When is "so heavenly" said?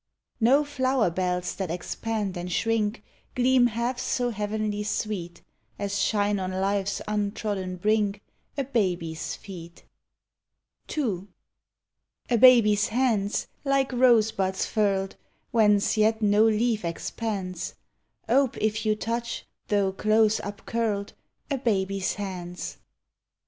3.99-4.81